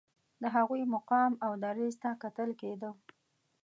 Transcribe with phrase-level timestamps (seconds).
[0.41, 2.89] د هغوی مقام او دریځ ته کتل کېده.